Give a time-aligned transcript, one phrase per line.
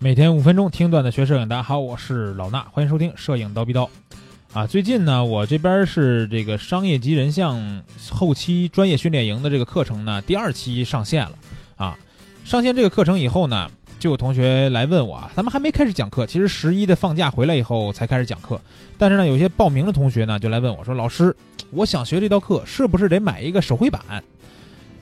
[0.00, 3.90] 每天五分钟听段子学摄影，大家好，我是老衲，欢迎收听摄影刀逼刀。
[4.52, 11.32] 啊，最近呢，我这边是这个商业级人像后期专业训练营的这个课程呢，第二期上线了。
[11.74, 11.98] 啊，
[12.44, 13.68] 上线这个课程以后呢，
[13.98, 18.60] 就有同学来问我，啊，咱们还没开始讲课，其实十一的放假回来以后才开始讲课。
[18.96, 21.34] 但是呢，有些报名的同学呢，就来问我说，老师，
[21.72, 24.00] 我想学这道课，是不是得买一个手绘板？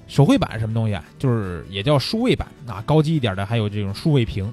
[0.08, 1.04] 手绘板什么东西啊？
[1.18, 4.50] 就是也叫数位板啊，高级一点的还有这种数位屏。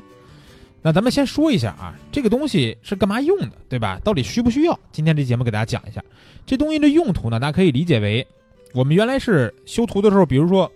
[0.86, 3.98] 那咱们先说一下啊，这个东西是干嘛用的，对吧？
[4.04, 4.78] 到底需不需要？
[4.92, 6.04] 今天这节目给大家讲一下，
[6.46, 8.28] 这东西的用途呢，大家可以理解为，
[8.74, 10.70] 我们原来是修图的时候，比如说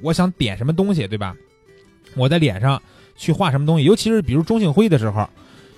[0.00, 1.36] 我想点什么东西，对吧？
[2.16, 2.82] 我在脸上
[3.14, 5.30] 去画什么东西，尤其是比如中性灰的时候，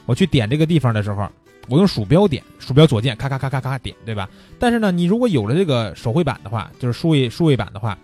[0.07, 1.31] 我去点这个地方的时候，
[1.69, 4.27] 我用鼠标点，鼠标左键，咔咔咔咔咔点，对吧？
[4.59, 7.99] 但是呢，你如果有了这个手绘板的话，就是数位数位板的话，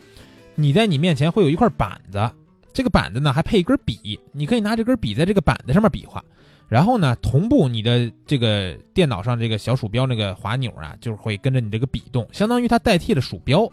[0.57, 2.30] 你在你面前会有一块板子。
[2.73, 6.24] 这个板子呢还配一根笔，你可以拿这根笔在这个板子上面比划，
[6.68, 13.68] 然后呢同步你的这个电脑上这个小鼠标那个滑钮啊，就会跟着你这个笔动，相当于它代替了鼠标，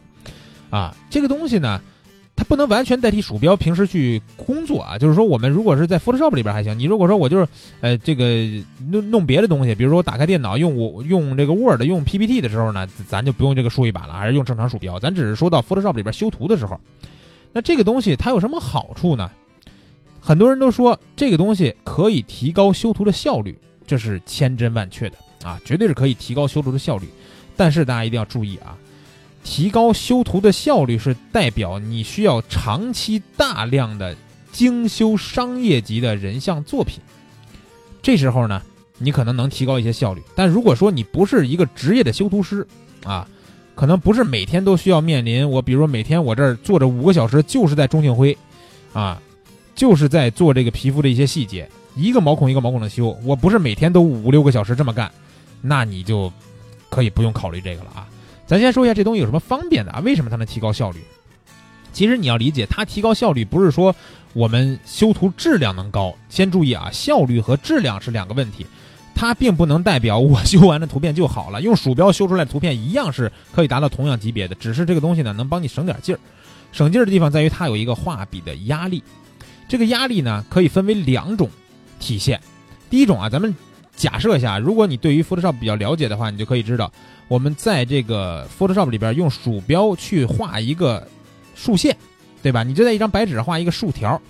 [0.70, 1.80] 啊，这个东西呢，
[2.36, 7.48] 它不能完全代替鼠标平时去工作啊，就是说我们如果是在 Photoshop 里边还行，你如果说我就是
[7.82, 8.26] 呃这个
[8.90, 16.80] 弄弄别的东西，比如说我打开电脑用我用这个 Word 用 PPT 的时候呢，咱就不用这个数位板了，还是用正常鼠标，咱只是说到 Photoshop 里边修图的时候。
[17.54, 19.32] 那这个东西它有什么好处呢？
[20.20, 27.08] 很多人都说这个东西可以提高修图的效率，这是千真万确的啊，绝对是可以提高修图的效率。
[27.56, 28.78] 但是大家一定要注意啊，
[29.44, 34.16] 提高修图的效率是代表你需要长期大量的
[34.52, 37.00] 精修商业级的人像作品。
[38.02, 38.62] 这时候呢，
[38.98, 40.22] 你可能能提高一些效率。
[40.36, 42.68] 但如果说你不是一个职业的修图师
[43.04, 43.28] 啊。
[43.78, 48.36] 可能不是每天都需要面临我，比如说每天我这儿坐着五个小时，就是在中性灰，
[48.92, 49.22] 啊，
[49.76, 55.12] 就是在做这个皮肤的一些细节，一个毛孔一个毛孔的修，我不是每天都五六个小时这么干，
[55.62, 56.34] 那你就
[56.90, 58.08] 可以不用考虑这个了啊。
[58.48, 60.02] 咱先说一下这东西有什么方便的啊？
[60.04, 61.00] 为什么它能提高效率？
[61.94, 63.96] 其实你要理解，它提高效率不是说
[64.34, 68.66] 我们修图质量能高，先注意啊，效率和质量是两个问题。
[69.20, 76.20] 它并不能代表我修完的图片就好了， 用鼠标修出来的图片一样是可以达到同样级别的，只是这个东西呢能帮你省点劲儿。
[76.72, 79.02] 省劲儿的地方在于它有一个画笔的压力，
[79.68, 81.50] 这个压力呢可以分为两种
[82.00, 82.40] 体现。
[82.92, 83.56] 第一种啊，咱们
[83.96, 86.92] 假设一下，如果你对于 Photoshop 比较了解的话，你就可以知道，
[87.28, 91.08] 我们在这个 Photoshop 里边用鼠标去画一个
[91.56, 91.98] 竖线，
[92.44, 92.62] 对吧？
[92.62, 94.22] 你就在一张白纸上画一个竖条。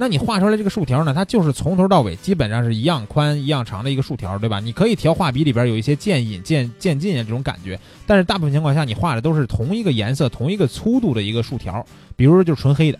[0.00, 1.12] 那你画出来这个竖条呢？
[1.12, 4.58] 它就是从头到尾基本上是一样宽、一样长的一个竖条，对吧？
[4.58, 11.84] 你可以调画笔里边有一些渐隐、渐渐进啊这种感觉，但是大部分情况下你画的都是同一个颜色、同一个粗度的一个竖条，
[12.16, 12.98] 比如说就是纯黑的。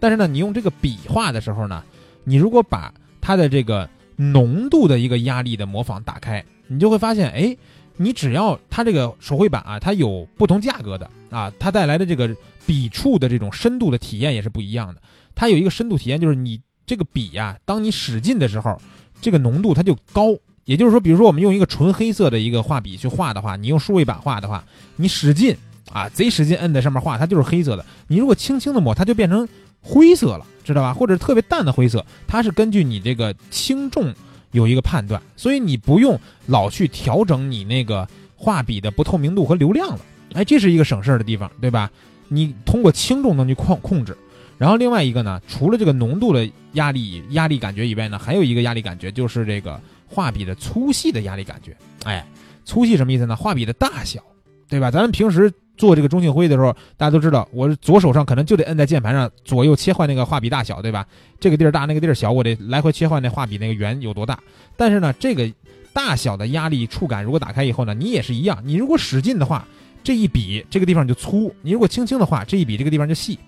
[0.00, 1.84] 但是呢，你用这个笔画的时候呢，
[2.24, 3.86] 你如果把它的这个
[4.16, 7.54] 浓度的一个压力的模仿打开，你就会发现，哎，
[7.98, 12.34] 你只要它这个手绘板啊，它有不同价格的啊，它带来的这个
[12.68, 15.00] 笔触的这种深度的体验也是不一样的。
[15.34, 18.78] 它有一个深度体验，就是你这个笔呀，当你使劲的时候，
[19.22, 20.36] 这个浓度它就高。
[20.66, 24.62] 也就是说，比如说我们用一个纯黑色的一个画笔去画的话，你用数位板画的话，
[24.96, 25.56] 你使劲
[25.90, 27.86] 啊，贼使劲摁在上面画，它就是黑色的。
[28.06, 29.48] 你如果轻轻的抹，它就变成
[29.80, 30.92] 灰色了，知道吧？
[30.92, 34.14] 或者特别淡的灰色，它是根据你这个轻重
[34.50, 38.06] 有一个判断，所以你不用老去调整你那个
[38.36, 40.00] 画笔的不透明度和流量了。
[40.34, 41.90] 哎，这是一个省事儿的地方，对吧？
[42.28, 44.16] 你通过轻重能去控控制。
[44.56, 51.76] 然后另外一个呢，除了这个浓度的压力压力感觉以外呢，还有一个压力感觉就是这个画笔的粗细的压力感觉。
[52.04, 52.26] 哎，
[52.64, 53.36] 粗细什么意思呢？
[53.36, 54.20] 画笔的大小，
[54.68, 54.90] 对吧？
[54.90, 61.06] 咱们平时做这个中性灰的时候，大家都知道，我左手上可能就得摁在键盘上左右切换那个画笔大小，对吧？
[61.38, 64.40] 这个地儿大，那个地儿小，我得来回切换那画笔那个圆有多大。
[64.76, 65.48] 但是呢，这个
[65.92, 69.68] 大小的压力触感如果打开以后呢，你也是一样，你如果使劲的话，
[70.02, 73.38] 这一笔这个地方就粗；你如果轻轻的画，这一笔这个地方就细。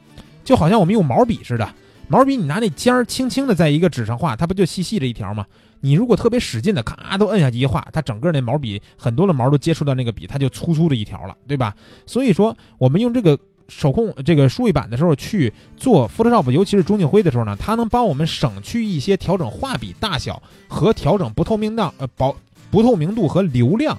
[0.43, 1.75] 就好像我们用毛笔似的，
[2.09, 5.47] 毛笔你拿那尖儿轻轻的在一个纸上画，它不就细细的一条吗？
[5.81, 11.75] 你如果特别使劲的，咔都摁下去一画，它整个那毛笔很多的毛都接触到那个笔，它就粗粗的一条了，对吧？
[12.07, 13.39] 所以说，我们用这个
[13.69, 22.35] 手控这个数位板的时候去做 Photoshop，尤其是中性灰的时候呢，它能帮我们省去一些调整画笔大小和调整不透明度呃薄
[22.71, 23.97] 不透明度和流量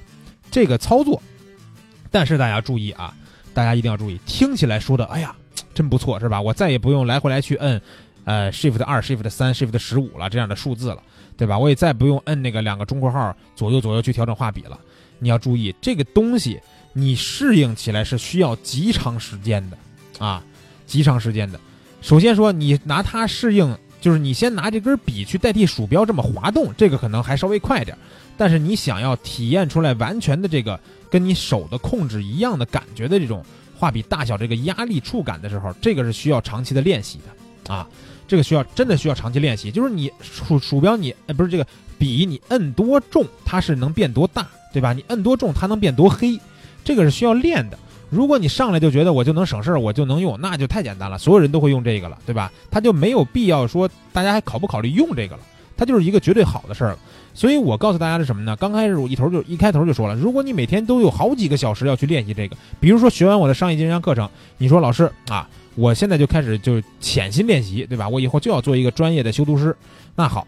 [0.52, 1.22] 这个操作。
[2.12, 3.12] 但是大家注意啊，
[3.54, 5.36] 大家一定要注意，听起来说的，哎呀。
[5.74, 6.42] 真不错，是吧？
[6.42, 7.82] 我再也不用来回来去摁，
[8.26, 11.02] 呃，Shift 二、Shift 三、Shift 十五了这样的数字了，
[11.38, 11.58] 对吧？
[11.58, 14.78] 我也再不用摁那个两个中括号左右左右去调整画笔了。
[15.18, 16.60] 你要注意，这个东西
[16.92, 19.78] 你适应起来是需要极长时间的，
[20.20, 20.44] 啊，
[20.86, 21.58] 极长时间的。
[22.02, 27.98] 首先说，你拿它适应就是你先拿这根笔去代替鼠标这么滑动，这个可能还稍微快点。
[28.38, 30.78] 但是你想要体验出来完全的这个
[31.12, 33.46] 跟你手的控制一样的感觉的这种
[33.78, 37.20] 画笔大小这个压力触感的时候，这个是需要长期的练习
[37.68, 37.88] 的啊。
[38.28, 41.68] 这个需要真的需要长期练习，就是你鼠鼠标你哎不是这个
[42.00, 44.94] 笔你摁多重它是能变多大，对吧？
[44.94, 46.40] 你摁多重它能变多黑，
[46.82, 47.78] 这个是需要练的。
[48.10, 52.50] 如果你上来就觉得我就能省事儿，我就能用，那就太简单了，所有人都会用这个了，对吧？
[52.70, 55.44] 他就没有必要说大家还考不考虑用这个了，
[55.82, 57.00] 它就是一个绝对好的事儿了。
[57.34, 58.56] 所以我告诉大家是什么呢？
[58.58, 64.30] 刚开始我一头就一开头就说了，如果你每天都有好几个小时要去练习这个，比如说学完我的商业经营课程，
[64.60, 68.08] 你说老师啊，我现在就开始就潜心练习，对吧？
[68.08, 69.76] 我以后就要做一个专业的修图师，
[70.16, 70.46] 那好，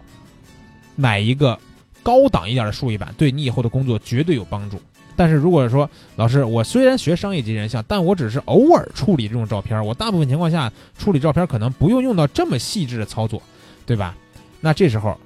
[0.95, 1.57] 买一个
[2.03, 4.79] 高档一点的数位板，对你以后的工作绝对有帮助。
[5.15, 13.41] 但是如果说老师，我虽然学商业级人像，但我只是偶尔处理这种照片，我大部分情况下处理照片可能不用用到这么细致的操作，
[13.85, 14.15] 对吧？
[14.65, 15.19] 那这时候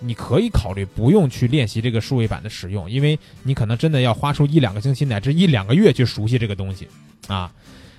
[0.00, 6.86] 你可以考虑不用去练习这个数位板的使用，因为你可能真的要花出一两个星期乃至一两个月去熟悉这个东西
[7.26, 7.50] 啊。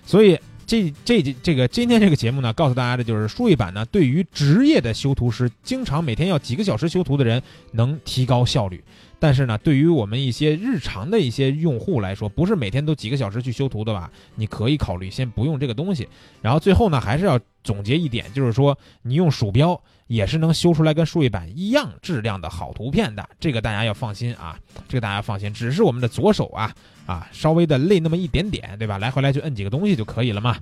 [0.05, 0.37] 所以
[0.67, 7.41] 这这这个今天这个节目呢，告诉大家的就是数位板呢，对于职业的修图师，经常每天要几个小时修图的人，
[7.71, 8.83] 能提高效率。
[9.23, 14.11] 但是呢，对于我们一些日常的一些用户来说，不是每天都几个小时去修图的吧？
[14.35, 16.05] 你可以考虑先不用这个东西。
[16.41, 24.59] 然后最后呢，还是要总结一点，就是说你用鼠标也是能修出来跟数位板一样质量的好图片的，这个大家要放心啊，
[24.89, 25.53] 这个大家放心。
[25.53, 28.97] 只是我们的左手啊啊稍微的累那么一点点，对吧？
[28.97, 30.57] 来回来去摁几个东西就可以了嘛。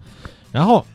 [0.52, 0.86] 然后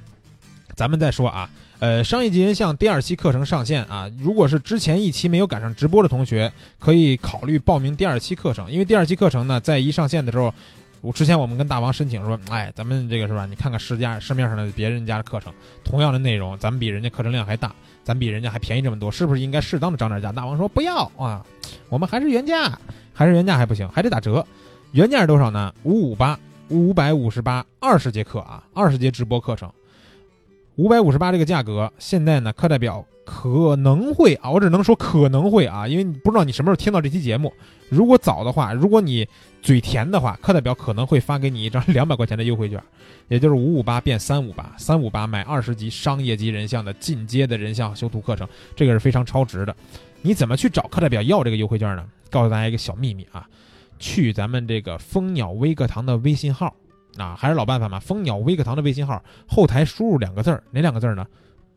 [0.77, 1.51] 咱们再说啊。
[1.79, 4.11] 呃，商业级人像第二期课程上线啊！
[4.19, 8.71] 如果是之前一期没有赶上直播的同学，可以考虑报名第二期课程。
[8.71, 10.55] 因为第二期课程呢，在一上线的时候，
[11.03, 13.45] 我之前我们跟大王申请说，哎，咱们这个是吧？
[13.45, 15.53] 你看看市价市面上的别人家的课程，
[15.85, 20.33] 同样的内容，咱们比人家课程量还大，咱比人家还便宜这么多，是不是应该适当的涨点价？
[20.33, 21.45] 大王说不要啊，
[21.91, 22.79] 我们还是原价，
[23.13, 24.47] 还是原价还不行，还得打折。
[24.93, 25.75] 原价是多少呢？
[25.83, 26.39] 五五八，
[26.69, 29.71] 五百五十八，二十节课啊，二十节直播课程。
[30.77, 37.51] 五百五十八这个价格，现在呢，课代表可能会啊，我只能说可能会啊，因为你不知道你什么时候听到这期节目。
[37.89, 39.27] 如果早的话，如果你
[39.63, 42.79] 嘴甜的话，课代表可能会发给你一张 两百块钱的优惠券，
[43.29, 49.75] 也就是五五八变三五八，三五八买二十级商业级人像的进阶的人像修图课程，这个是非常超值的。
[50.21, 52.05] 你怎么去找课代表要这个优惠券呢？
[52.31, 53.49] 告诉大家一个小秘密啊，
[53.99, 56.75] 去咱们这个蜂鸟微课堂的微信号。
[57.19, 61.27] 啊，还是老办法嘛，蜂鸟微课堂的微信号后台输入两个字儿，哪两个字儿呢？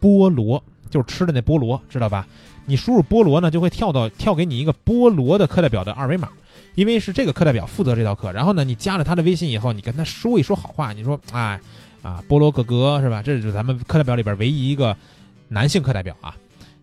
[0.02, 2.26] 菠萝，就是吃的那菠萝，知道吧？
[2.66, 6.30] 你输入菠萝呢，就会跳到跳给你一个菠萝的课代表的二维码，
[6.76, 8.32] 因为是这个课代表负责这套课。
[8.32, 11.60] 然后呢，你加了他的微信以后，你跟他说一说好话，你说，哎，
[12.02, 13.22] 啊，菠萝哥哥是吧？
[13.22, 14.96] 这是咱们课代表里边唯一一个
[15.50, 16.34] 男性课代表啊，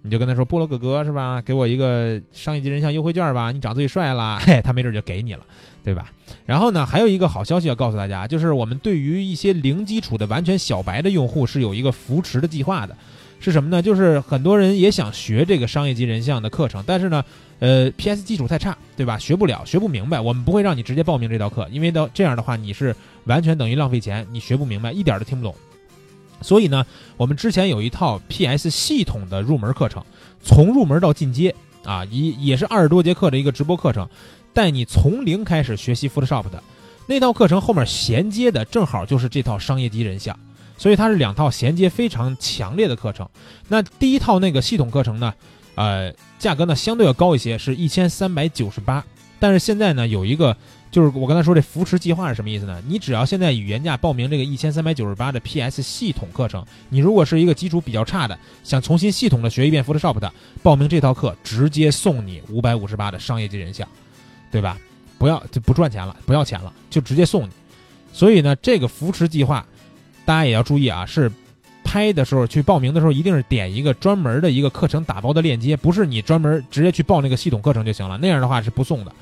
[0.02, 1.41] 你就跟他说，菠萝哥哥是吧？
[1.41, 5.44] 给我一个商业级人像优惠券吧，你长最帅了，嘿，他没准就给你了。
[5.87, 6.11] 对吧？
[6.44, 12.97] 然后呢，还有一个好消息要告诉大家，就是我们对于一些零基础的完全小白的用户是有一个扶持的计划的，
[13.38, 13.81] 是什么呢？
[13.81, 17.25] 就是很多人也想学这个商业级人像的课程，但是呢，
[17.61, 19.17] 呃，PS 基础太差，对吧？
[19.17, 20.21] 学不了，学不明白。
[20.21, 22.93] 我们不会让你直接报名这道课，因为到这样的话，你是
[23.27, 25.55] 完全等于浪费钱，你学不明白，一点都听不懂。
[26.43, 26.85] 所以呢，
[27.17, 30.02] 我们之前有一套 PS 系统的入门课程，
[30.43, 34.09] 从入门到进阶啊，也也是二十多节课的一个直播课程。
[34.57, 36.63] 带你从零开始学习 Photoshop 的
[37.07, 40.35] 那套课程，后面衔接的正好就是这套商业级人像，
[40.79, 43.29] 所以它是两套衔接非常强烈的课程。
[43.69, 45.35] 那第一套那个系统课程呢，
[45.75, 49.05] 呃，价格呢相对要高一些，是一千三百九十八。
[49.39, 50.57] 但是现在呢，有一个
[50.91, 52.83] 就是我刚才说这扶持计划是什么意思呢？
[52.89, 60.33] 你只要现在以原价报名这个一千三百九十八的 PS 系统课程，你如果是一个基础比较差的，想重新系统的学一遍 Photoshop 的，
[60.63, 63.87] 报名这套课直接送你五百五十八的商业级人像。
[64.57, 64.79] 对吧？
[65.19, 67.51] 不要就不赚钱了，不要钱了，就直接送你。
[68.11, 69.63] 所以呢，这个扶持计划，
[70.25, 71.05] 大家也要注意啊。
[71.05, 71.31] 是
[71.85, 78.17] 拍的时候去报名的时候，一定是点一个专门的一个课程打包的链接，不是你专门直接去报那个系统课程就行了。
[78.17, 79.13] 那样的话是不送的，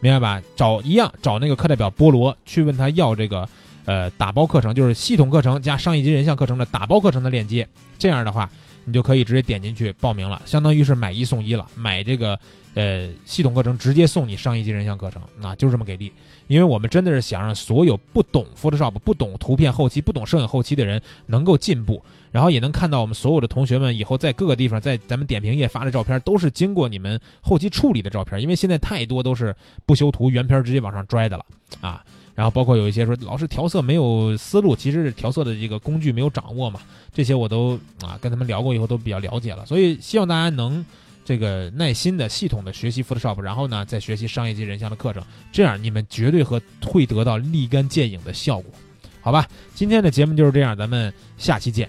[0.00, 0.42] 明白吧？
[0.56, 3.48] 找一样找那个课代表菠萝去问他要这个
[3.84, 7.68] 呃打包课程，就是系统课程加商业级人像课程的打包课程的链接。
[7.96, 8.50] 这样的话，
[8.90, 12.38] 你就可以直接点进去报名了，相当于是买一送一了，买这个。
[12.74, 16.12] 呃，系统课程直接送你上一级人像课程，啊，就是这么给力。
[16.46, 28.40] 因为我们真的是想让所有不懂 Photoshop、不懂图片后期、不懂摄影后期的人能够进步，然后也能看到我们所有的同学们以后在各个地方，在咱们点评页发的照片都是经过你们后期处理的照片。
[28.40, 29.52] 因为现在太多都是
[29.84, 31.44] 不修图原片直接往上拽的了，
[31.80, 36.80] 啊，然后包括有一些说老师调色没有思路，其实是调色的这个工具没有掌握嘛，
[37.12, 40.84] 这些我都啊跟他们聊过以后都比较了解了，所以希望大家能
[41.24, 45.22] 这个耐心的、系统的学习 Photoshop，然后呢再学习商业级人像的课程，
[45.52, 48.72] 这样你们绝对和会得到立竿见影的效果，
[49.20, 49.46] 好吧？
[49.74, 51.88] 今天的节目就是这样，咱们下期见。